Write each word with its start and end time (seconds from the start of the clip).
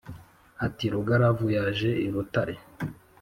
Ati: 0.65 0.85
Rugaravu 0.93 1.45
yaje 1.57 1.89
i 2.07 2.07
Rutare 2.13 2.55